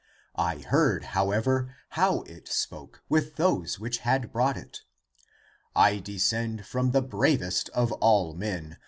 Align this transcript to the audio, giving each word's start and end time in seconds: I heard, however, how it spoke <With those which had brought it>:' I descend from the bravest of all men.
I 0.33 0.57
heard, 0.57 1.03
however, 1.13 1.75
how 1.89 2.23
it 2.23 2.47
spoke 2.47 3.03
<With 3.07 3.35
those 3.35 3.77
which 3.79 3.99
had 3.99 4.31
brought 4.31 4.57
it>:' 4.57 4.81
I 5.89 5.99
descend 5.99 6.65
from 6.65 6.89
the 6.89 7.03
bravest 7.03 7.69
of 7.69 7.91
all 7.91 8.33
men. 8.33 8.77